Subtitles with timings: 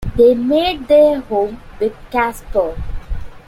[0.15, 2.73] They made their home in Casper.